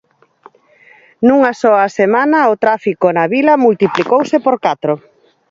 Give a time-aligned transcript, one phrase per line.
[1.27, 4.93] Nunha soa semana o tráfico na vila multiplicouse por catro.